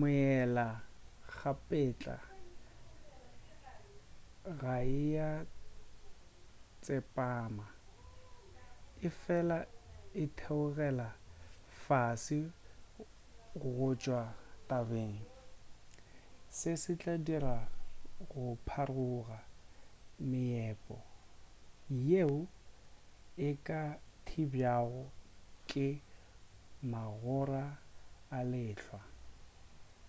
meela-kgapetla 0.00 2.16
ga 4.60 4.76
ea 5.06 5.28
tsepama 6.82 7.66
efela 9.06 9.58
e 10.22 10.24
theogela 10.38 11.08
fase 11.84 12.40
go 13.62 13.88
tšwa 14.02 14.22
tabeng 14.68 15.16
se 16.58 16.70
se 16.82 16.92
tla 17.00 17.14
dira 17.26 17.56
go 18.30 18.44
pharoga 18.68 19.38
meepo 20.30 20.96
yeo 22.08 22.38
e 23.48 23.50
ka 23.66 23.82
thibjwago 24.26 25.04
ke 25.70 25.86
magora 26.92 27.64
a 28.36 28.38
lehlwa 28.52 29.00